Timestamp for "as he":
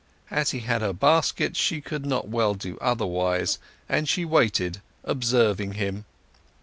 0.31-0.61